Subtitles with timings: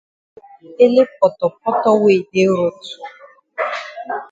[0.85, 2.79] Ele potopoto wey yi dey road.